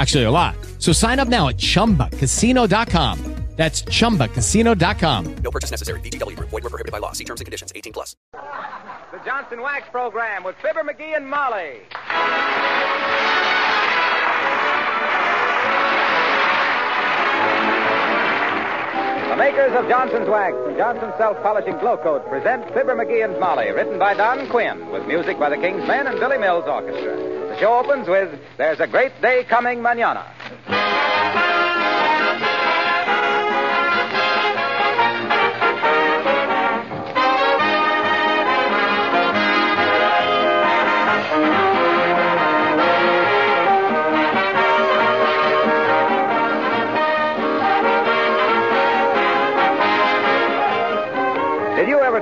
[0.00, 0.56] Actually, a lot.
[0.78, 3.18] So sign up now at ChumbaCasino.com.
[3.56, 5.34] That's ChumbaCasino.com.
[5.44, 6.00] No purchase necessary.
[6.00, 6.34] VGW.
[6.38, 7.12] Void were prohibited by law.
[7.12, 7.70] See terms and conditions.
[7.76, 8.16] 18 plus.
[8.32, 11.82] The Johnson Wax Program with Fibber McGee and Molly.
[19.28, 23.98] The makers of Johnson's Wax and Johnson's Self-Polishing Glo-Coat present Fibber McGee and Molly, written
[23.98, 27.39] by Don Quinn, with music by the King's Men and Billy Mills Orchestra.
[27.60, 30.24] Show opens with There's a Great Day Coming Manana.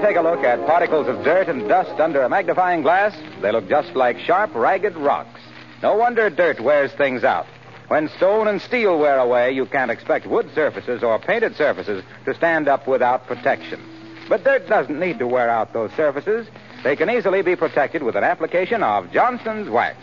[0.00, 3.16] Take a look at particles of dirt and dust under a magnifying glass?
[3.42, 5.40] They look just like sharp, ragged rocks.
[5.82, 7.46] No wonder dirt wears things out.
[7.88, 12.34] When stone and steel wear away, you can't expect wood surfaces or painted surfaces to
[12.34, 13.80] stand up without protection.
[14.28, 16.46] But dirt doesn't need to wear out those surfaces.
[16.84, 19.98] They can easily be protected with an application of Johnson's Wax.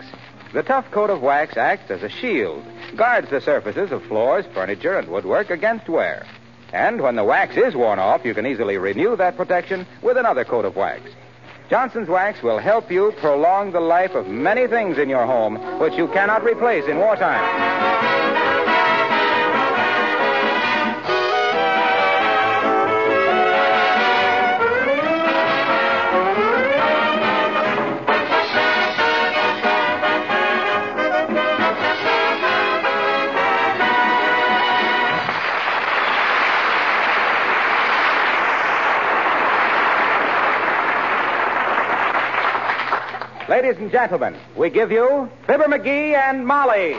[0.53, 2.63] The tough coat of wax acts as a shield,
[2.95, 6.25] guards the surfaces of floors, furniture, and woodwork against wear.
[6.75, 10.43] And when the wax is worn off, you can easily renew that protection with another
[10.43, 11.09] coat of wax.
[11.69, 15.93] Johnson's Wax will help you prolong the life of many things in your home which
[15.93, 18.24] you cannot replace in wartime.
[43.55, 46.91] Ladies and gentlemen, we give you Fibber McGee and Molly.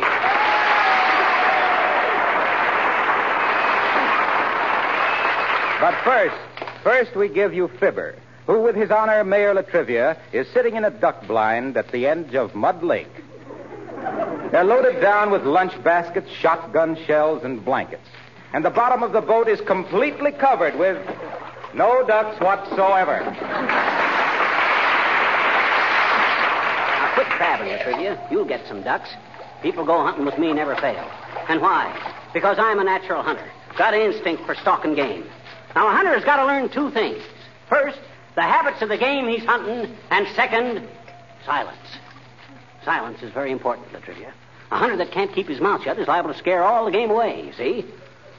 [5.79, 6.35] But first,
[6.83, 8.15] first we give you Fibber,
[8.47, 12.07] who with his honor Mayor La Trivia is sitting in a duck blind at the
[12.07, 13.15] edge of Mud Lake.
[14.51, 18.09] They're loaded down with lunch baskets, shotgun shells, and blankets.
[18.55, 20.97] And the bottom of the boat is completely covered with
[21.75, 24.06] no ducks whatsoever.
[27.59, 28.29] Now, quit crabbing, La Trivia.
[28.31, 29.11] You'll get some ducks.
[29.63, 31.09] People go hunting with me never fail.
[31.49, 31.93] And why?
[32.35, 33.49] Because I'm a natural hunter.
[33.79, 35.25] Got an instinct for stalking game.
[35.75, 37.23] Now, a hunter's got to learn two things.
[37.69, 37.99] First,
[38.35, 40.87] the habits of the game he's hunting, and second,
[41.45, 41.77] silence.
[42.85, 44.33] Silence is very important, La Trivia.
[44.71, 47.11] A hunter that can't keep his mouth shut is liable to scare all the game
[47.11, 47.85] away, you see?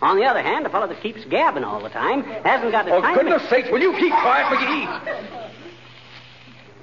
[0.01, 2.91] On the other hand, a fellow that keeps gabbing all the time hasn't got the
[2.94, 3.49] Oh, time goodness to...
[3.49, 5.47] sakes, will you keep quiet, McGee?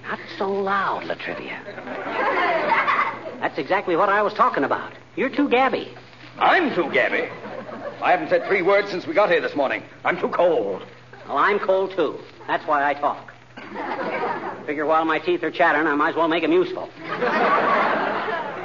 [0.09, 1.61] Not so loud, La Trivia.
[3.41, 4.93] That's exactly what I was talking about.
[5.17, 5.95] You're too gabby.
[6.39, 7.29] I'm too gabby.
[8.03, 9.83] I haven't said three words since we got here this morning.
[10.05, 10.85] I'm too cold.
[11.27, 12.19] Well, I'm cold, too.
[12.47, 13.33] That's why I talk.
[14.67, 16.91] Figure while my teeth are chattering, I might as well make them useful.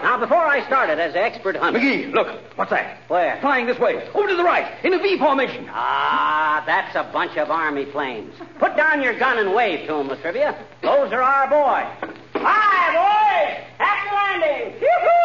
[0.02, 1.80] Now, before I started as an expert hunter...
[1.80, 2.28] McGee, look.
[2.56, 3.00] What's that?
[3.10, 3.38] Where?
[3.42, 3.96] Flying this way.
[4.14, 4.66] Over to the right.
[4.84, 5.68] In a V formation.
[5.70, 8.34] Ah, that's a bunch of Army planes.
[8.60, 10.56] Put down your gun and wave to 'em, La Trivia.
[10.81, 12.12] Those are our boys.
[12.36, 13.57] Hi, boys!
[13.78, 14.81] Happy landing!
[14.81, 15.19] Yoo-hoo!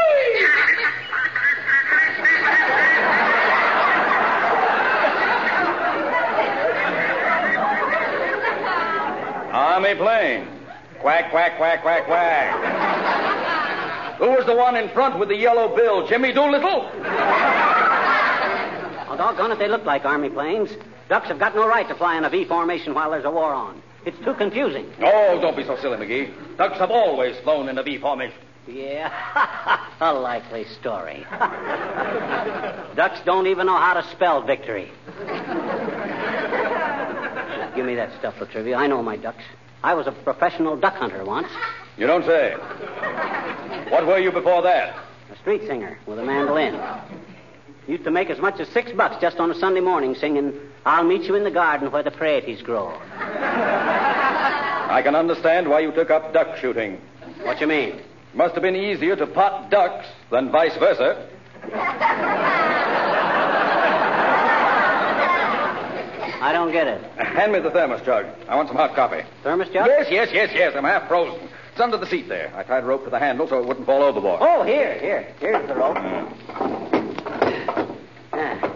[9.53, 10.49] Army plane.
[10.99, 12.74] Quack, quack, quack, quack, quack.
[14.19, 16.07] Who was the one in front with the yellow bill?
[16.07, 16.91] Jimmy Doolittle?
[19.07, 20.71] Oh, doggone it, they look like Army planes.
[21.09, 23.53] Ducks have got no right to fly in a V formation while there's a war
[23.55, 23.81] on.
[24.05, 24.91] It's too confusing.
[25.01, 26.57] Oh, don't be so silly, McGee.
[26.57, 28.37] Ducks have always flown in a V formation.
[28.67, 29.13] Yeah,
[30.01, 31.25] a likely story.
[32.97, 34.91] Ducks don't even know how to spell victory.
[37.77, 38.77] Give me that stuff, La Trivia.
[38.77, 39.45] I know my ducks.
[39.85, 41.49] I was a professional duck hunter once.
[41.97, 42.55] You don't say.
[43.89, 44.97] What were you before that?
[45.31, 46.81] A street singer with a mandolin.
[47.87, 51.05] Used to make as much as six bucks just on a Sunday morning singing, I'll
[51.05, 52.99] meet you in the garden where the praties grow.
[53.15, 56.99] I can understand why you took up duck shooting.
[57.43, 58.01] What you mean?
[58.33, 61.29] Must have been easier to pot ducks than vice versa.
[66.41, 67.03] I don't get it.
[67.17, 68.27] Hand me the thermos jug.
[68.49, 69.23] I want some hot coffee.
[69.43, 69.87] Thermos jug?
[69.87, 70.75] Yes, yes, yes, yes.
[70.77, 71.49] I'm half frozen.
[71.75, 72.53] It's under the seat there.
[72.55, 74.39] I tied a rope to the handle so it wouldn't fall overboard.
[74.41, 75.27] Oh, here, here.
[75.41, 75.97] Here's the rope.
[78.33, 78.73] Ah.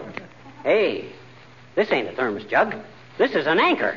[0.65, 1.05] Hey,
[1.75, 2.75] this ain't a thermos jug.
[3.17, 3.95] This is an anchor.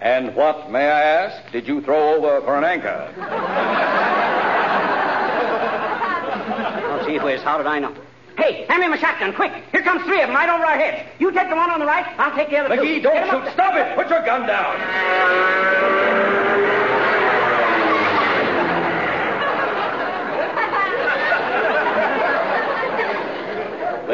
[0.00, 3.14] And what, may I ask, did you throw over for an anchor?
[6.90, 7.94] Oh, gee whiz, how did I know?
[8.36, 9.52] Hey, hand me my shotgun, quick.
[9.70, 11.08] Here comes three of them right over our heads.
[11.20, 12.82] You take the one on the right, I'll take the other two.
[12.82, 13.52] McGee, Get don't shoot.
[13.52, 13.94] Stop it.
[13.94, 15.95] Put your gun down.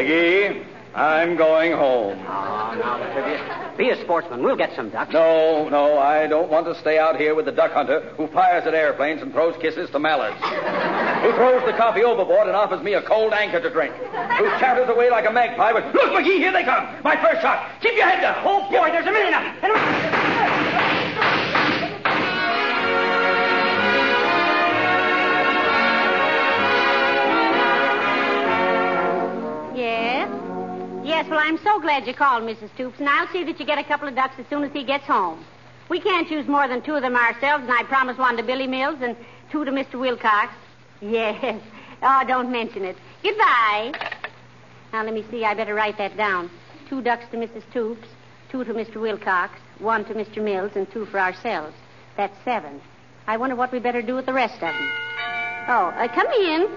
[0.02, 2.18] McGee, I'm going home.
[2.18, 4.42] Oh, now, be a sportsman.
[4.42, 5.12] We'll get some ducks.
[5.12, 8.66] No, no, I don't want to stay out here with the duck hunter who fires
[8.66, 10.36] at airplanes and throws kisses to mallards.
[10.36, 13.94] who throws the coffee overboard and offers me a cold anchor to drink.
[13.94, 16.86] Who chatters away like a magpie with, Look, McGee, here they come.
[17.02, 17.70] My first shot.
[17.80, 18.42] Keep your head down.
[18.44, 20.11] Oh, boy, there's a million of
[31.42, 32.72] I'm so glad you called, Mrs.
[32.74, 34.84] Stoops, and I'll see that you get a couple of ducks as soon as he
[34.84, 35.44] gets home.
[35.88, 38.68] We can't use more than two of them ourselves, and I promised one to Billy
[38.68, 39.16] Mills and
[39.50, 39.98] two to Mr.
[39.98, 40.52] Wilcox.
[41.02, 41.60] Yes.
[42.00, 42.96] Oh, don't mention it.
[43.24, 43.92] Goodbye.
[44.92, 45.44] Now, let me see.
[45.44, 46.48] I better write that down.
[46.88, 47.68] Two ducks to Mrs.
[47.70, 48.06] Stoops,
[48.52, 49.00] two to Mr.
[49.00, 50.40] Wilcox, one to Mr.
[50.40, 51.74] Mills, and two for ourselves.
[52.16, 52.80] That's seven.
[53.26, 54.92] I wonder what we better do with the rest of them.
[55.66, 56.68] Oh, uh, come in.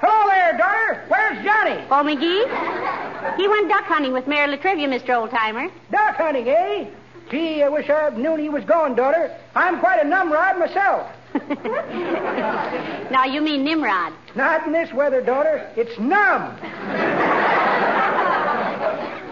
[0.00, 1.04] Hello there, daughter.
[1.06, 1.84] Where's Johnny?
[1.90, 2.87] Oh, McGee?
[3.36, 5.10] He went duck hunting with Mayor La Trivia, Mr.
[5.10, 5.70] Oldtimer.
[5.90, 6.90] Duck hunting, eh?
[7.30, 9.36] Gee, I wish I knew he was going, daughter.
[9.54, 11.10] I'm quite a numrod myself.
[13.10, 14.14] now, you mean Nimrod.
[14.34, 15.70] Not in this weather, daughter.
[15.76, 16.56] It's numb.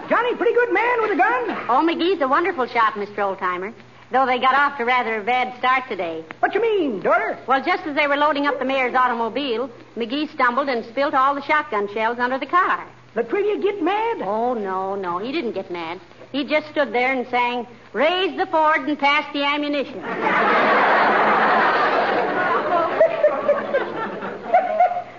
[0.09, 1.50] Johnny, pretty good man with a gun.
[1.69, 3.17] Oh, McGee's a wonderful shot, Mr.
[3.17, 3.73] Oldtimer.
[4.12, 6.25] Though they got off to rather a bad start today.
[6.38, 7.37] What you mean, daughter?
[7.49, 11.35] Well, just as they were loading up the mayor's automobile, McGee stumbled and spilt all
[11.35, 12.87] the shotgun shells under the car.
[13.16, 14.20] La Trivia get mad?
[14.20, 15.16] Oh, no, no.
[15.16, 15.98] He didn't get mad.
[16.32, 20.02] He just stood there and sang, Raise the Ford and pass the ammunition.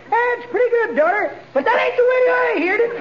[0.10, 1.36] That's pretty good, daughter.
[1.56, 3.00] But that ain't the way I heard it.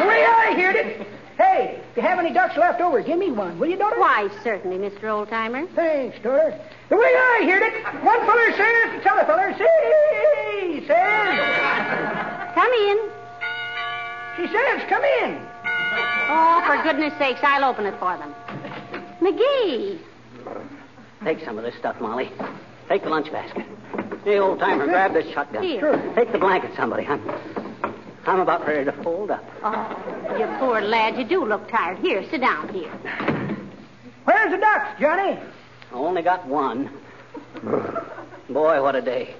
[0.00, 1.06] the way I heard it.
[1.36, 4.00] Hey, if you have any ducks left over, give me one, will you, daughter?
[4.00, 5.02] Why, certainly, Mr.
[5.02, 5.68] Oldtimer.
[5.74, 6.58] Thanks, daughter.
[6.88, 12.54] The way I heard it, one feller says to t'other feller, say, says.
[12.54, 13.23] Come in.
[14.36, 15.46] She says, come in.
[16.28, 18.34] Oh, for goodness sakes, I'll open it for them.
[19.20, 19.98] McGee.
[21.22, 22.30] Take some of this stuff, Molly.
[22.88, 23.64] Take the lunch basket.
[24.24, 25.62] Hey, old timer, grab this shotgun.
[25.62, 25.80] Here.
[25.80, 26.14] Sure.
[26.14, 27.06] Take the blanket, somebody.
[27.06, 27.22] I'm,
[28.26, 29.44] I'm about ready to fold up.
[29.62, 31.16] Oh, you poor lad.
[31.16, 31.98] You do look tired.
[31.98, 32.90] Here, sit down here.
[34.24, 35.38] Where's the ducks, Johnny?
[35.92, 36.90] I only got one.
[38.50, 39.34] Boy, what a day.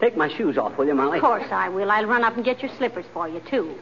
[0.00, 1.18] Take my shoes off, will you, Molly?
[1.18, 1.90] Of course I will.
[1.90, 3.74] I'll run up and get your slippers for you, too.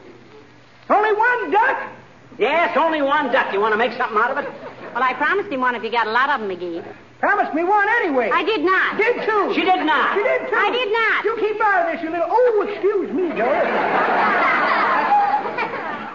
[0.89, 1.91] Only one duck?
[2.37, 3.53] Yes, only one duck.
[3.53, 4.49] You want to make something out of it?
[4.93, 6.83] Well, I promised him one if you got a lot of them, McGee.
[7.19, 8.31] Promised me one anyway.
[8.33, 8.97] I did not.
[8.97, 9.53] Did too.
[9.53, 10.15] She did not.
[10.15, 10.55] She did too.
[10.55, 11.25] I did not.
[11.25, 12.27] You keep out of this, you little.
[12.29, 13.67] Oh, excuse me, daughter.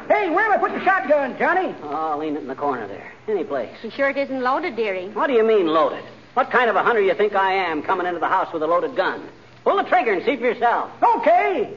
[0.09, 1.75] hey, where am I putting the shotgun, Johnny?
[1.83, 3.12] Oh, I'll lean it in the corner there.
[3.28, 3.71] Any place.
[3.83, 5.11] You sure it isn't loaded, dearie?
[5.11, 6.04] What do you mean loaded?
[6.33, 8.66] What kind of a hunter you think I am coming into the house with a
[8.66, 9.28] loaded gun?
[9.62, 10.90] Pull the trigger and see for yourself.
[11.02, 11.76] Okay.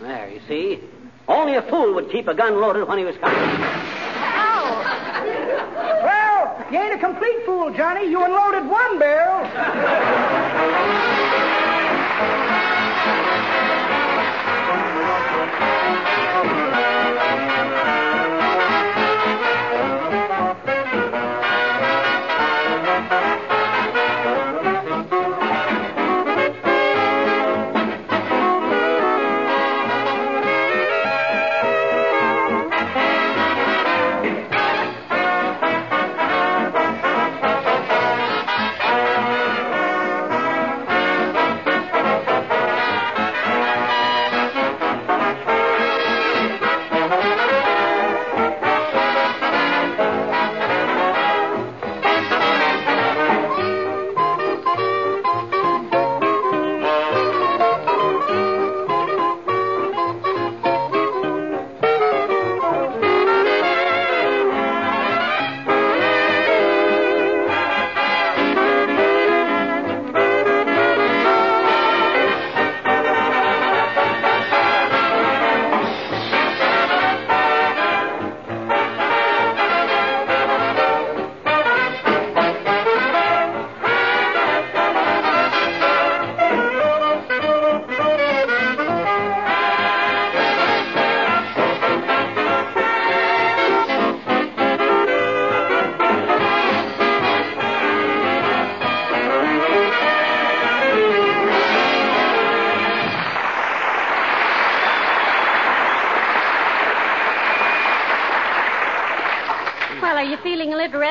[0.00, 0.80] There, you see.
[1.28, 3.38] Only a fool would keep a gun loaded when he was coming.
[3.38, 4.80] Oh.
[6.02, 8.08] Well, you ain't a complete fool, Johnny.
[8.08, 9.44] You unloaded one barrel.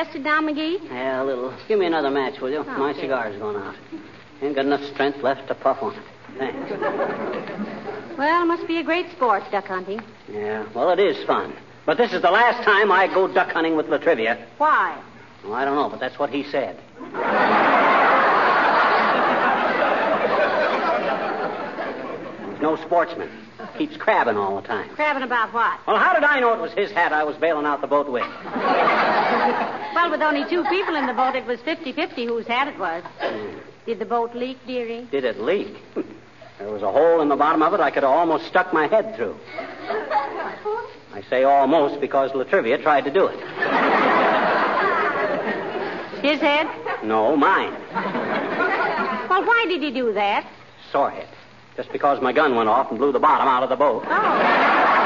[0.08, 0.82] Rested now, McGee?
[0.84, 1.52] Yeah, a little.
[1.68, 2.64] Give me another match, will you?
[2.66, 3.02] Oh, My okay.
[3.02, 3.74] cigar's going out.
[4.40, 6.02] Ain't got enough strength left to puff on it.
[6.38, 6.72] Thanks.
[8.18, 10.00] Well, it must be a great sport, duck hunting.
[10.28, 11.54] Yeah, well, it is fun.
[11.86, 14.44] But this is the last time I go duck hunting with La Trivia.
[14.56, 15.00] Why?
[15.44, 16.80] Well, I don't know, but that's what he said.
[16.98, 17.12] He's
[22.60, 23.30] no sportsman.
[23.76, 24.88] Keeps crabbing all the time.
[24.96, 25.78] Crabbing about what?
[25.86, 28.10] Well, how did I know it was his hat I was bailing out the boat
[28.10, 28.24] with?
[29.98, 33.02] Well, with only two people in the boat, it was 50-50 whose hat it was.
[33.84, 35.08] Did the boat leak, dearie?
[35.10, 35.74] Did it leak?
[36.60, 38.86] There was a hole in the bottom of it I could have almost stuck my
[38.86, 39.36] head through.
[41.12, 43.40] I say almost because La Trivia tried to do it.
[46.22, 46.68] His head?
[47.02, 47.72] No, mine.
[49.28, 50.46] Well, why did he do that?
[50.92, 51.28] Sore head.
[51.76, 54.04] Just because my gun went off and blew the bottom out of the boat.
[54.06, 54.97] Oh.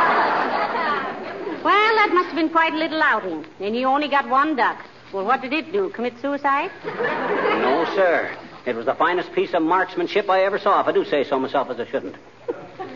[1.64, 3.46] Well, that must have been quite a little outing.
[3.60, 4.78] And you only got one duck.
[5.12, 5.90] Well, what did it do?
[5.90, 6.70] Commit suicide?
[6.84, 8.36] No, sir.
[8.66, 11.38] It was the finest piece of marksmanship I ever saw, if I do say so
[11.38, 12.16] myself as I shouldn't.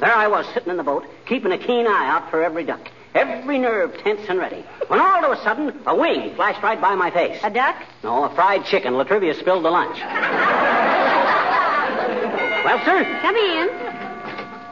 [0.00, 2.80] There I was, sitting in the boat, keeping a keen eye out for every duck.
[3.14, 4.64] Every nerve tense and ready.
[4.88, 7.40] When all of a sudden, a wing flashed right by my face.
[7.42, 7.76] A duck?
[8.04, 8.94] No, a fried chicken.
[8.94, 9.98] La Trivia spilled the lunch.
[12.64, 13.04] well, sir?
[13.22, 13.68] Come in.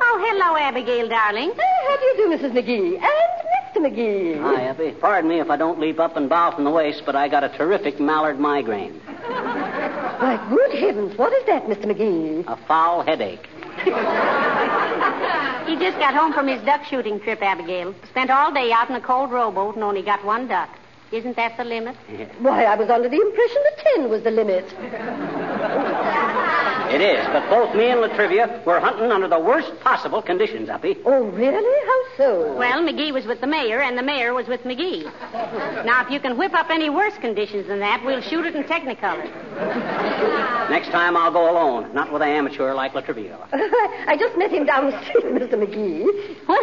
[0.00, 1.52] Oh, hello, Abigail, darling.
[1.88, 2.52] how do you do, Mrs.
[2.52, 2.94] McGee?
[2.96, 3.43] And Mr.
[3.84, 4.40] McGee.
[4.40, 4.92] Hi, Effie.
[4.92, 7.44] Pardon me if I don't leap up and bow from the waist, but I got
[7.44, 8.94] a terrific mallard migraine.
[9.04, 11.84] Why, good heavens, what is that, Mr.
[11.84, 12.46] McGee?
[12.46, 13.46] A foul headache.
[15.66, 17.94] He just got home from his duck shooting trip, Abigail.
[18.10, 20.68] Spent all day out in a cold rowboat and only got one duck.
[21.10, 21.96] Isn't that the limit?
[22.38, 24.64] Why, I was under the impression that ten was the limit.
[26.94, 30.68] It is, but both me and La Trivia were hunting under the worst possible conditions,
[30.68, 30.96] Uppy.
[31.04, 31.86] Oh, really?
[31.86, 32.54] How so?
[32.56, 35.02] Well, McGee was with the mayor, and the mayor was with McGee.
[35.84, 38.62] Now, if you can whip up any worse conditions than that, we'll shoot it in
[38.62, 39.26] Technicolor.
[40.70, 43.38] Next time I'll go alone, not with an amateur like La Trivia.
[43.52, 45.54] I just met him down the street, Mr.
[45.58, 46.06] McGee.
[46.46, 46.62] What,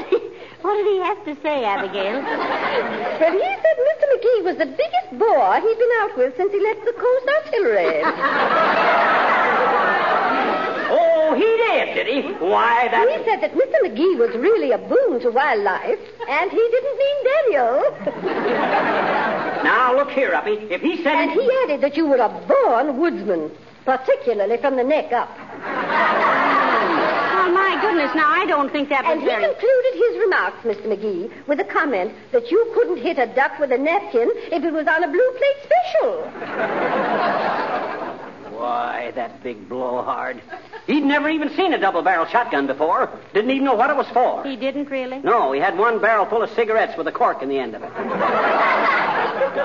[0.62, 2.24] what did he have to say, Abigail?
[3.20, 4.06] Well, he said Mr.
[4.16, 8.02] McGee was the biggest bore he'd been out with since he left the Coast Artillery.
[10.94, 11.36] Oh,
[12.06, 12.46] he did, did he?
[12.46, 13.08] Why, that...
[13.10, 13.80] He said that Mr.
[13.84, 17.82] McGee was really a boon to wildlife, and he didn't mean Daniel.
[19.64, 20.54] Now, look here, Uppy.
[20.70, 21.16] If he said...
[21.16, 23.52] And he added that you were a born woodsman,
[23.86, 25.30] particularly from the neck up.
[27.34, 29.44] Oh, my goodness, now, I don't think that was And he very...
[29.44, 30.86] concluded his remarks, Mr.
[30.88, 34.72] McGee, with a comment that you couldn't hit a duck with a napkin if it
[34.72, 37.51] was on a blue plate special.
[38.62, 40.40] Why, that big blowhard.
[40.86, 43.10] He'd never even seen a double-barrel shotgun before.
[43.34, 44.44] Didn't even know what it was for.
[44.44, 45.18] He didn't really?
[45.18, 47.82] No, he had one barrel full of cigarettes with a cork in the end of
[47.82, 47.92] it.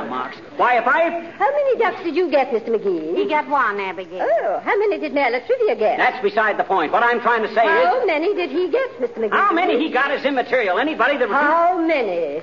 [0.09, 0.39] Marks.
[0.57, 1.11] Why, if I...
[1.33, 2.69] How many ducks did you get, Mr.
[2.69, 3.17] McGee?
[3.17, 4.27] He got one, Abigail.
[4.27, 5.99] Oh, how many did Mayor Trivia get?
[5.99, 6.91] That's beside the point.
[6.91, 7.85] What I'm trying to say How is...
[7.87, 9.19] How many did he get, Mr.
[9.19, 9.31] McGee?
[9.31, 10.79] How many he got is immaterial.
[10.79, 11.29] Anybody that...
[11.29, 12.41] How many?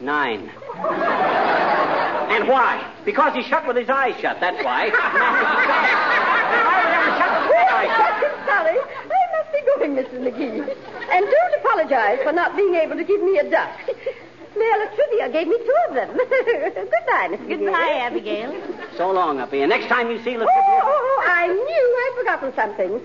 [0.00, 0.50] Nine.
[2.32, 2.90] And why?
[3.04, 4.86] Because he shut with his eyes shut, that's why.
[4.88, 4.92] I'm
[8.48, 8.78] sorry.
[8.78, 10.20] I must be going, Mrs.
[10.24, 10.64] McGee.
[11.12, 13.70] And don't apologize for not being able to give me a duck.
[14.56, 16.08] Mayor Trivia gave me two of them.
[16.16, 17.38] Goodbye, Mrs.
[17.38, 17.58] McGee.
[17.58, 18.54] Goodbye, Abigail.
[18.96, 19.60] So long, Uppy.
[19.60, 23.00] And next time you see oh, oh, oh, oh, I knew I'd forgotten something.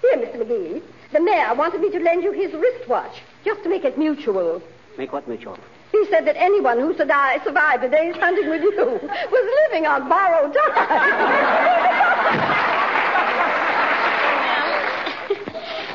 [0.00, 0.46] Here, Mr.
[0.46, 0.82] McGee.
[1.12, 4.62] The mayor wanted me to lend you his wristwatch, just to make it mutual.
[4.96, 5.58] Make what mutual?
[5.92, 10.08] He said that anyone who survived, survived a day's hunting with you was living on
[10.08, 11.68] borrowed time.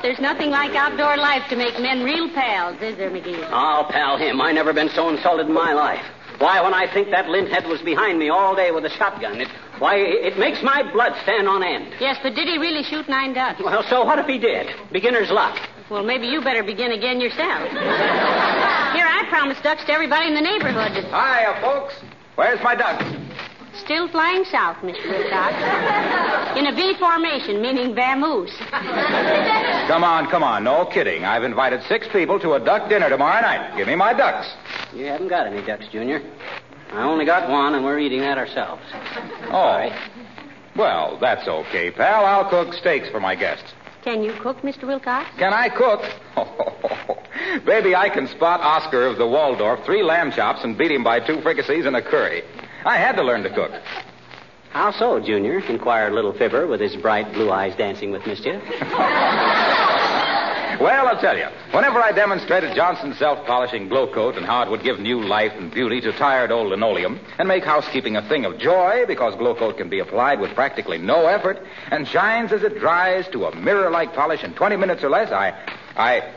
[0.03, 3.43] There's nothing like outdoor life to make men real pals, is there, McGee?
[3.49, 4.39] I'll pal him.
[4.39, 6.05] I never been so insulted in my life.
[6.37, 9.47] Why, when I think that linthead was behind me all day with a shotgun, it,
[9.79, 11.95] why, it makes my blood stand on end.
[11.99, 13.59] Yes, but did he really shoot nine ducks?
[13.63, 14.67] Well, so what if he did?
[14.91, 15.57] Beginner's luck.
[15.89, 18.63] Well, maybe you better begin again yourself.
[19.27, 20.91] Here, I promised ducks to everybody in the neighborhood.
[20.91, 21.95] Hiya, folks.
[22.35, 23.03] Where's my ducks?
[23.73, 25.07] Still flying south, Mr.
[25.09, 26.57] Wilcox.
[26.57, 28.55] In a V formation, meaning vamoose.
[29.87, 30.63] Come on, come on.
[30.63, 31.25] No kidding.
[31.25, 33.77] I've invited six people to a duck dinner tomorrow night.
[33.77, 34.47] Give me my ducks.
[34.93, 36.21] You haven't got any ducks, Junior.
[36.91, 38.81] I only got one, and we're eating that ourselves.
[39.51, 39.89] Oh.
[40.75, 42.25] Well, that's okay, pal.
[42.25, 43.73] I'll cook steaks for my guests.
[44.07, 44.87] Can you cook, Mr.
[44.87, 45.29] Wilcox?
[45.37, 45.99] Can I cook?
[47.65, 51.19] Baby, I can spot Oscar of the Waldorf three lamb chops and beat him by
[51.19, 52.43] two fricassees and a curry.
[52.85, 53.71] I had to learn to cook.
[54.69, 55.59] How so, Junior?
[55.59, 58.63] inquired little Fibber with his bright blue eyes dancing with mischief.
[60.79, 61.47] Well, I'll tell you.
[61.71, 65.71] Whenever I demonstrated Johnson's self-polishing glow coat and how it would give new life and
[65.71, 69.89] beauty to tired old linoleum and make housekeeping a thing of joy because Glo-Coat can
[69.89, 71.57] be applied with practically no effort
[71.89, 75.49] and shines as it dries to a mirror-like polish in 20 minutes or less, I,
[75.95, 76.31] I,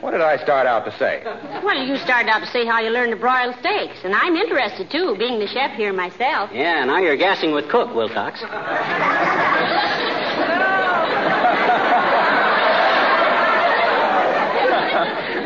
[0.00, 1.22] what did I start out to say?
[1.64, 4.90] Well, you started out to say how you learned to broil steaks, and I'm interested,
[4.90, 6.50] too, being the chef here myself.
[6.52, 8.42] Yeah, now you're gassing with Cook, Wilcox.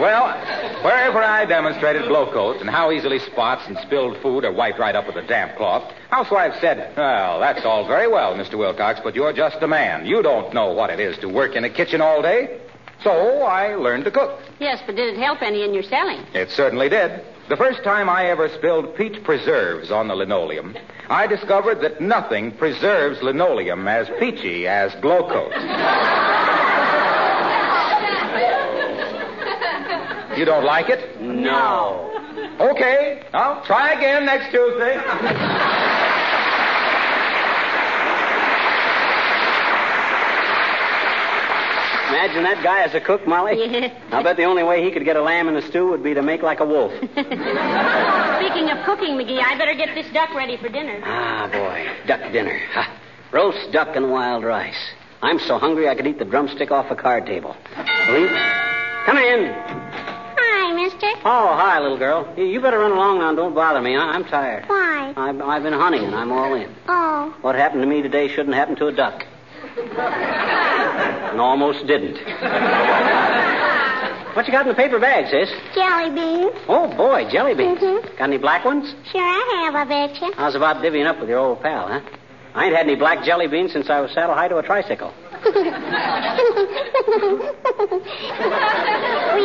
[0.00, 0.28] Well,
[0.82, 5.06] wherever I demonstrated Glo-Coat and how easily spots and spilled food are wiped right up
[5.06, 8.56] with a damp cloth, housewives said, Well, that's all very well, Mr.
[8.56, 10.06] Wilcox, but you're just a man.
[10.06, 12.60] You don't know what it is to work in a kitchen all day.
[13.02, 14.40] So I learned to cook.
[14.58, 16.24] Yes, but did it help any in your selling?
[16.32, 17.22] It certainly did.
[17.50, 20.76] The first time I ever spilled peach preserves on the linoleum,
[21.10, 25.28] I discovered that nothing preserves linoleum as peachy as glow
[30.40, 31.20] You don't like it?
[31.20, 32.08] No.
[32.58, 34.96] Okay, I'll try again next Tuesday.
[42.10, 43.52] Imagine that guy as a cook, Molly.
[43.70, 43.92] Yeah.
[44.10, 46.12] I'll bet the only way he could get a lamb in a stew would be
[46.14, 46.90] to make like a wolf.
[47.02, 47.20] Speaking
[48.70, 51.00] of cooking, McGee, I better get this duck ready for dinner.
[51.04, 51.86] ah, boy.
[52.06, 52.58] Duck dinner.
[52.72, 52.98] Ha.
[53.32, 54.90] Roast duck and wild rice.
[55.22, 57.54] I'm so hungry I could eat the drumstick off a card table.
[58.06, 58.30] Believe?
[59.06, 59.89] Come in.
[60.92, 61.06] Mister.
[61.24, 62.32] Oh, hi, little girl.
[62.36, 63.96] You- better run along now and don't bother me.
[63.96, 64.64] I- I'm tired.
[64.66, 65.12] Why?
[65.16, 66.74] I've, I've been hunting and I'm all in.
[66.88, 69.24] Oh, What happened to me today shouldn't happen to a duck.
[69.76, 72.16] and almost didn't.
[74.34, 75.50] what you got in the paper bag, sis?
[75.74, 76.52] jelly beans.
[76.68, 77.78] Oh, boy, jelly beans.
[77.80, 78.02] Mhm.
[78.18, 78.94] Got any black ones?
[79.10, 80.32] Sure I have, I bet you.
[80.36, 82.00] How's about divvying up with your old pal, huh?
[82.54, 85.12] I ain't had any black jelly beans since I was saddle high to a tricycle.
[85.40, 85.54] Will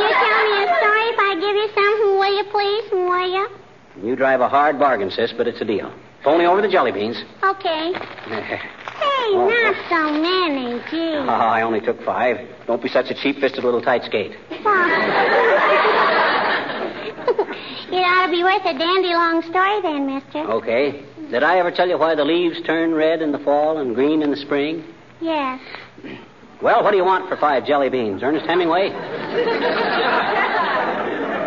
[0.02, 1.05] you tell me a story
[1.36, 4.08] I give you something, will you please, will you?
[4.10, 5.92] You drive a hard bargain, sis, but it's a deal.
[6.24, 7.22] Phone me over the jelly beans.
[7.44, 7.92] Okay.
[8.96, 9.48] Hey, Oh.
[9.50, 11.16] not so many, gee.
[11.18, 12.38] Oh, I only took five.
[12.68, 14.32] Don't be such a cheap-fisted little tight skate.
[14.52, 14.66] it
[18.06, 20.40] ought to be worth a dandy long story then, mister.
[20.52, 21.04] Okay.
[21.32, 24.22] Did I ever tell you why the leaves turn red in the fall and green
[24.22, 24.84] in the spring?
[25.22, 25.60] Yes.
[26.62, 28.24] Well, what do you want for five jelly beans?
[28.24, 28.92] Ernest Hemingway?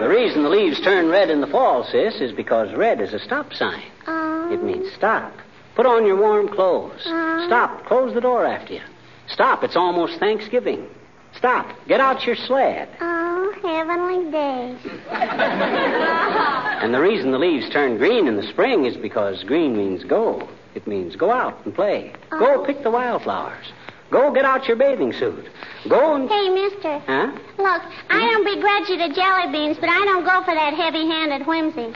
[0.09, 3.19] the reason the leaves turn red in the fall, sis, is because red is a
[3.19, 3.83] stop sign.
[4.07, 4.51] Oh.
[4.51, 5.35] It means stop.
[5.75, 7.05] Put on your warm clothes.
[7.07, 7.47] Uh.
[7.47, 7.85] Stop.
[7.85, 8.81] Close the door after you.
[9.29, 9.63] Stop.
[9.63, 10.87] It's almost Thanksgiving.
[11.37, 11.69] Stop.
[11.87, 12.89] Get out your sled.
[13.03, 14.79] Oh, heavenly days.
[16.79, 20.49] And the reason the leaves turn green in the spring is because green means go.
[20.77, 22.13] It means go out and play.
[22.31, 22.65] Go Oh.
[22.65, 23.67] pick the wildflowers.
[24.11, 25.47] Go get out your bathing suit.
[25.89, 26.29] Go and.
[26.29, 26.99] Hey, mister.
[27.01, 27.31] Huh?
[27.59, 31.47] Look, I don't begrudge you the jelly beans, but I don't go for that heavy-handed
[31.47, 31.93] whimsy.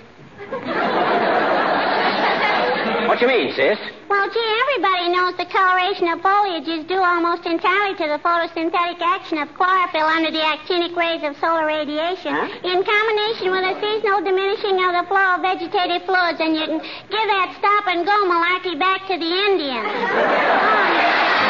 [3.08, 3.78] What you mean, sis?
[4.08, 9.00] Well, gee, everybody knows the coloration of foliage is due almost entirely to the photosynthetic
[9.00, 12.48] action of chlorophyll under the actinic rays of solar radiation, Huh?
[12.64, 16.78] in combination with a seasonal diminishing of the flow of vegetative fluids, and you can
[16.80, 19.88] give that stop and go malarkey back to the Indians.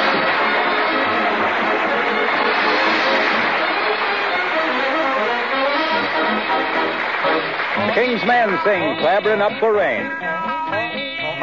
[7.94, 10.05] King's men sing, clabbering up for rain.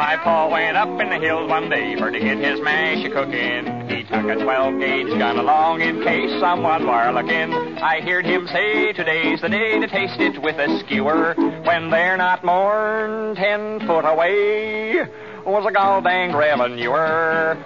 [0.00, 3.10] My pa went up in the hills one day for to get his mash a
[3.10, 3.88] cooking.
[3.88, 7.52] He took a 12 gauge gun along in case someone were looking.
[7.78, 11.34] I heard him say today's the day to taste it with a skewer
[11.64, 15.06] when they're not more'n ten foot away.
[15.44, 17.58] Was a gall dang revenuer.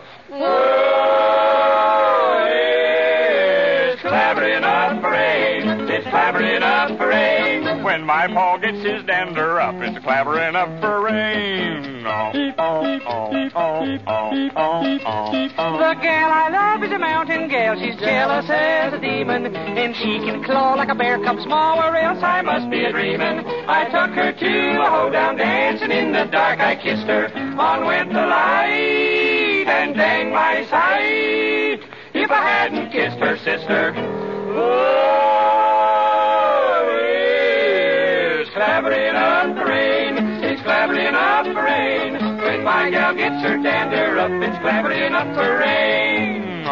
[3.93, 4.64] It's clabbering up for
[8.05, 12.03] When my paw gets his dander up, it's clabbering up for rain.
[12.05, 12.53] The
[16.03, 17.81] gal I love is a mountain gal.
[17.81, 19.57] She's jealous as a demon.
[19.57, 22.93] And she can claw like a bear cub small, or else I must be a
[22.93, 23.39] dreaming.
[23.67, 27.33] I took her to a hoedown dance, and in the dark I kissed her.
[27.59, 31.81] On went the light, and dang my sight.
[32.13, 34.14] If I hadn't kissed her sister.
[40.87, 42.13] It's clabbering up the rain.
[42.43, 46.65] When my gal gets her dander up, it's clabbering up the rain.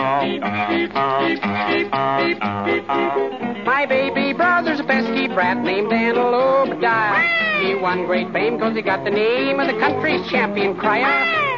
[3.65, 7.65] My baby brother's a pesky brat named Antelope Obadiah.
[7.65, 11.09] He won great fame 'cause he got the name of the country's champion crier.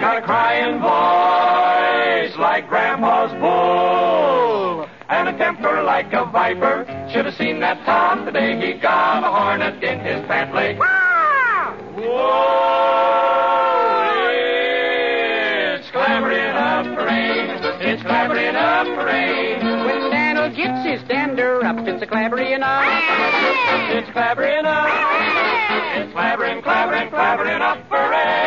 [0.00, 6.84] Got a crying voice like Grandpa's bull, and a temper like like a viper.
[7.12, 10.76] Should have seen that Tom the day he got a hornet in his pant leg.
[12.24, 14.14] Whoa!
[15.76, 17.50] It's clambering up for rain.
[17.80, 19.60] It's clambering up rain.
[19.84, 22.84] When Daniel gets his dander up, it's a clambering up.
[23.92, 24.88] It's clambering up.
[25.96, 28.43] It's clambering, clambering, clambering up rain.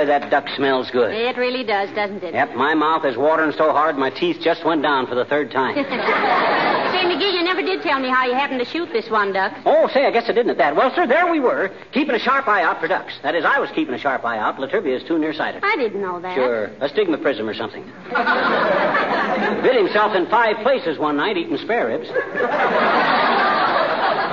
[0.00, 1.12] Boy, that duck smells good.
[1.12, 2.32] It really does, doesn't it?
[2.32, 5.50] Yep, my mouth is watering so hard my teeth just went down for the third
[5.50, 5.74] time.
[6.90, 9.52] Say, McGee, you never did tell me how you happened to shoot this one duck.
[9.64, 10.74] Oh, say, I guess I didn't at that.
[10.74, 13.12] Well, sir, there we were, keeping a sharp eye out for ducks.
[13.22, 14.58] That is, I was keeping a sharp eye out.
[14.58, 15.62] La Trivia is too nearsighted.
[15.62, 16.34] I didn't know that.
[16.34, 17.84] Sure, astigmatism or something.
[19.62, 22.08] Bit himself in five places one night eating spare ribs.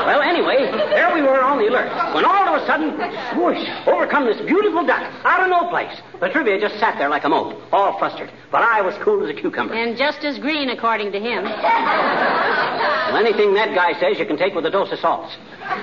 [0.07, 1.91] Well, anyway, there we were on the alert.
[2.15, 2.95] When all of a sudden,
[3.35, 3.59] swoosh,
[3.91, 5.99] over come this beautiful duck out of no place.
[6.21, 8.31] La Trivia just sat there like a mope, all flustered.
[8.49, 9.73] But I was cool as a cucumber.
[9.75, 11.43] And just as green, according to him.
[11.43, 15.35] Well, anything that guy says, you can take with a dose of salts.
[15.59, 15.75] well,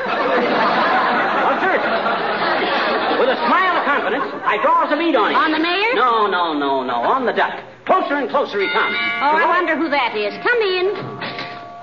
[1.61, 1.77] sir,
[3.21, 5.37] with a smile of confidence, I draws a lead on him.
[5.37, 5.93] On the mayor?
[6.01, 7.61] No, no, no, no, on the duck.
[7.85, 8.97] Closer and closer he comes.
[9.21, 10.33] Oh, I wonder who that is.
[10.41, 11.14] Come in.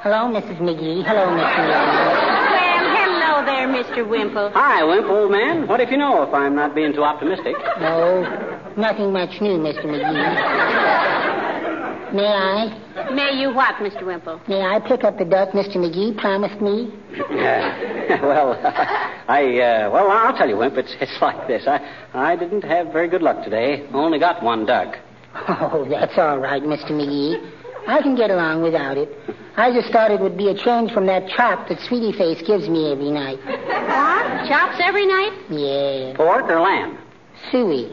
[0.01, 0.57] Hello, Mrs.
[0.57, 1.05] McGee.
[1.05, 1.61] Hello, Mr.
[1.61, 2.49] McGee.
[2.49, 4.01] Well, hello there, Mr.
[4.09, 4.49] Wimple.
[4.51, 5.67] Hi, Wimp, old man.
[5.67, 7.55] What if you know if I'm not being too optimistic?
[7.79, 8.23] No,
[8.75, 9.85] nothing much new, Mr.
[9.85, 10.13] McGee.
[12.15, 13.13] May I?
[13.13, 14.01] May you what, Mr.
[14.03, 14.41] Wimple?
[14.47, 15.77] May I pick up the duck Mr.
[15.77, 16.91] McGee promised me?
[18.23, 18.59] well,
[19.27, 21.67] I, uh, well, I'll tell you, Wimp, it's, it's like this.
[21.67, 21.79] I,
[22.15, 23.87] I didn't have very good luck today.
[23.93, 24.95] Only got one duck.
[25.47, 26.91] Oh, that's all right, Mr.
[26.91, 27.60] McGee.
[27.91, 29.09] I can get along without it.
[29.57, 32.69] I just thought it would be a change from that chop that Sweetie Face gives
[32.69, 33.37] me every night.
[33.45, 34.47] What?
[34.47, 35.33] Chops every night?
[35.49, 36.15] Yeah.
[36.15, 36.97] Pork or lamb?
[37.51, 37.91] Suey.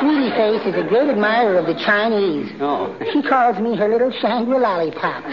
[0.00, 2.50] Sweetie Face is a great admirer of the Chinese.
[2.60, 2.96] Oh.
[3.12, 5.24] She calls me her little Shangri Lollipop.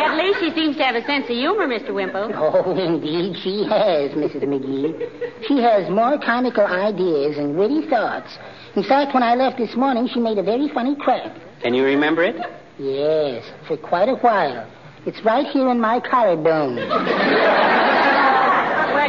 [0.00, 1.92] At least she seems to have a sense of humor, Mr.
[1.92, 2.30] Wimple.
[2.34, 4.42] Oh, indeed, she has, Mrs.
[4.44, 5.46] McGee.
[5.46, 8.38] She has more comical ideas and witty thoughts.
[8.76, 11.36] In fact, when I left this morning, she made a very funny crack.
[11.62, 12.36] Can you remember it?
[12.78, 14.66] Yes, for quite a while.
[15.06, 16.76] It's right here in my collarbone.
[16.76, 17.06] Well,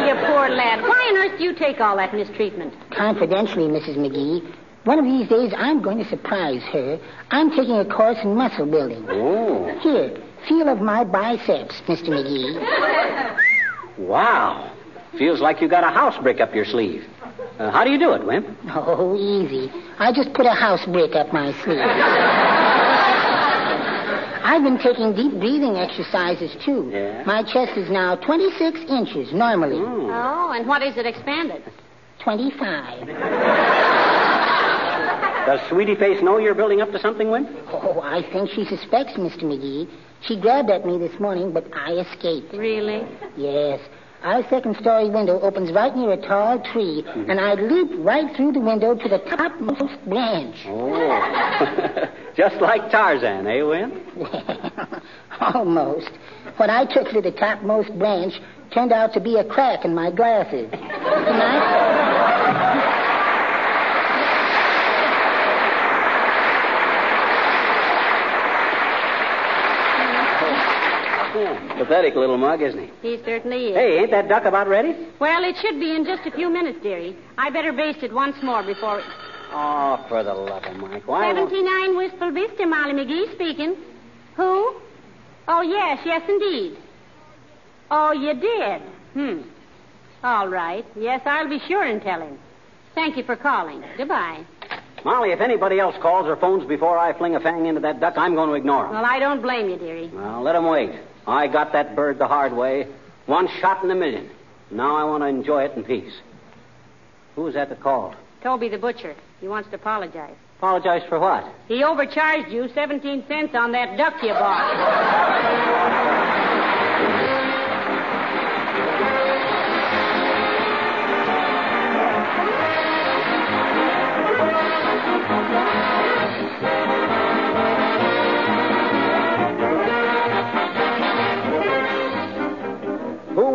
[0.08, 0.82] you poor lad.
[0.82, 2.74] Why on earth do you take all that mistreatment?
[2.92, 3.98] Confidentially, Mrs.
[3.98, 7.00] McGee, one of these days I'm going to surprise her.
[7.30, 9.06] I'm taking a course in muscle building.
[9.10, 9.68] Oh.
[9.80, 12.10] Here, feel of my biceps, Mr.
[12.10, 13.38] McGee.
[13.98, 14.72] Wow.
[15.18, 17.04] Feels like you got a house brick up your sleeve.
[17.60, 18.48] Uh, how do you do it, Wimp?
[18.70, 19.70] Oh, easy.
[20.00, 21.78] I just put a house brick up my sleeve.
[24.44, 26.90] I've been taking deep breathing exercises, too.
[26.92, 27.24] Yeah?
[27.26, 29.78] My chest is now 26 inches normally.
[29.78, 31.64] Oh, and what is it expanded?
[32.24, 33.08] 25.
[35.46, 37.50] Does Sweetie Face know you're building up to something, Wimp?
[37.68, 39.44] Oh, I think she suspects, Mr.
[39.44, 39.90] McGee.
[40.22, 42.54] She grabbed at me this morning, but I escaped.
[42.54, 43.08] Really?
[43.36, 43.80] Yes.
[44.24, 48.52] Our second story window opens right near a tall tree, and I leap right through
[48.52, 50.58] the window to the topmost branch.
[50.68, 52.08] Oh.
[52.36, 53.96] Just like Tarzan, eh, Wimp?
[55.42, 56.12] Almost.
[56.58, 58.34] What I took for the topmost branch
[58.72, 60.70] turned out to be a crack in my glasses.
[60.72, 62.01] Tonight,
[71.86, 72.92] pathetic little mug, isn't he?
[73.02, 73.76] He certainly is.
[73.76, 74.96] Hey, ain't that duck about ready?
[75.20, 77.16] Well, it should be in just a few minutes, dearie.
[77.38, 79.06] I better baste it once more before it...
[79.54, 81.08] Oh, for the love of Mike.
[81.08, 81.50] Why won't...
[81.50, 83.76] 79 Wistful Vista, Molly McGee speaking.
[84.36, 84.76] Who?
[85.48, 86.78] Oh, yes, yes, indeed.
[87.90, 88.82] Oh, you did?
[89.14, 89.50] Hmm.
[90.24, 90.86] All right.
[90.96, 92.38] Yes, I'll be sure and tell him.
[92.96, 93.84] Thank you for calling.
[93.98, 94.46] Goodbye.
[95.04, 98.14] Molly, if anybody else calls or phones before I fling a fang into that duck,
[98.18, 98.94] I'm going to ignore them.
[98.94, 100.12] Well, I don't blame you, dearie.
[100.14, 100.92] Well, let 'em wait.
[101.28, 102.88] I got that bird the hard way.
[103.26, 104.30] One shot in a million.
[104.72, 106.14] Now I want to enjoy it in peace.
[107.36, 108.16] Who was that that called?
[108.42, 109.16] Toby the butcher.
[109.40, 110.36] He wants to apologize.
[110.58, 111.46] Apologize for what?
[111.68, 116.38] He overcharged you 17 cents on that duck you bought.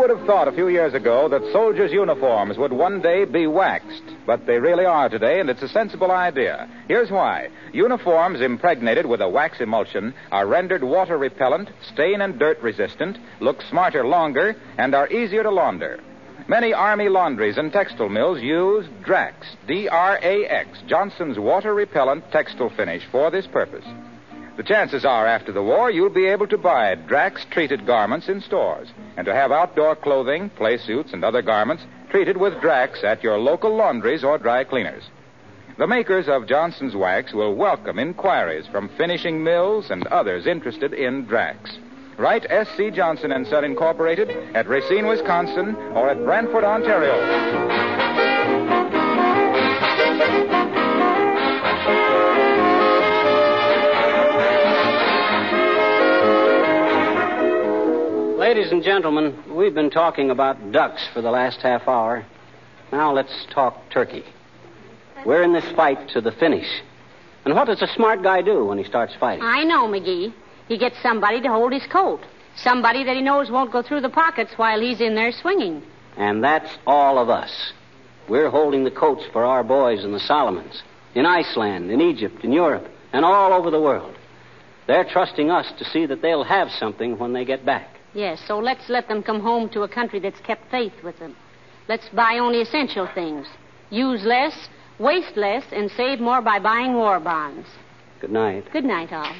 [0.06, 4.04] would have thought a few years ago that soldiers' uniforms would one day be waxed?
[4.24, 6.68] but they really are today, and it's a sensible idea.
[6.88, 7.48] Here's why.
[7.72, 13.62] Uniforms impregnated with a wax emulsion are rendered water repellent, stain and dirt resistant, look
[13.62, 16.00] smarter longer, and are easier to launder.
[16.48, 22.30] Many Army laundries and textile mills use Drax, D R A X, Johnson's water repellent
[22.30, 23.84] textile finish for this purpose.
[24.56, 28.40] The chances are after the war you'll be able to buy Drax treated garments in
[28.40, 28.88] stores
[29.18, 33.38] and to have outdoor clothing, play suits, and other garments treated with Drax at your
[33.38, 35.04] local laundries or dry cleaners.
[35.76, 41.26] The makers of Johnson's Wax will welcome inquiries from finishing mills and others interested in
[41.26, 41.76] Drax.
[42.16, 42.90] Write S.C.
[42.92, 48.05] Johnson and Son Incorporated at Racine, Wisconsin, or at Brantford, Ontario.
[58.56, 62.24] Ladies and gentlemen, we've been talking about ducks for the last half hour.
[62.90, 64.24] Now let's talk turkey.
[65.26, 66.66] We're in this fight to the finish.
[67.44, 69.44] And what does a smart guy do when he starts fighting?
[69.44, 70.32] I know, McGee.
[70.68, 72.22] He gets somebody to hold his coat.
[72.56, 75.82] Somebody that he knows won't go through the pockets while he's in there swinging.
[76.16, 77.74] And that's all of us.
[78.26, 80.82] We're holding the coats for our boys in the Solomons,
[81.14, 84.16] in Iceland, in Egypt, in Europe, and all over the world.
[84.86, 87.95] They're trusting us to see that they'll have something when they get back.
[88.16, 91.36] Yes, so let's let them come home to a country that's kept faith with them.
[91.86, 93.46] Let's buy only essential things.
[93.90, 97.68] Use less, waste less, and save more by buying war bonds.
[98.18, 98.64] Good night.
[98.72, 99.30] Good night, all.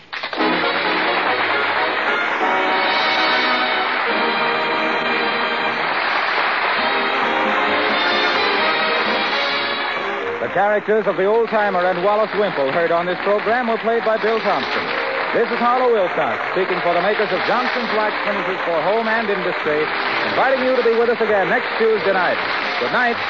[10.43, 14.05] The characters of the old timer and Wallace Wimple heard on this program were played
[14.05, 15.06] by Bill Thompson.
[15.37, 19.29] This is Harlow Wilcox speaking for the makers of Johnson's Wax Finishes for Home and
[19.29, 19.85] Industry,
[20.33, 22.41] inviting you to be with us again next Tuesday night.
[22.81, 23.21] Good night.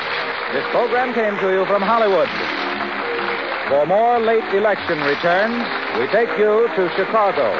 [0.54, 2.30] This program came to you from Hollywood.
[3.66, 5.66] For more late election returns,
[5.98, 7.50] we take you to Chicago.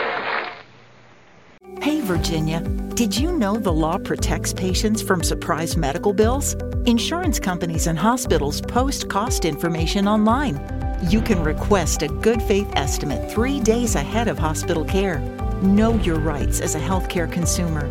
[1.82, 2.61] Hey, Virginia,
[2.94, 6.54] did you know the law protects patients from surprise medical bills?
[6.87, 10.86] Insurance companies and hospitals post cost information online.
[11.02, 15.18] You can request a good faith estimate three days ahead of hospital care.
[15.62, 17.87] Know your rights as a healthcare consumer.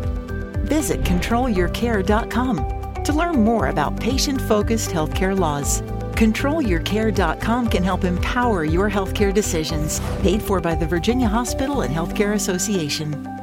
[0.64, 5.82] Visit controlyourcare.com to learn more about patient focused healthcare laws.
[6.16, 10.00] ControlYourCare.com can help empower your healthcare decisions.
[10.22, 13.35] Paid for by the Virginia Hospital and Healthcare Association.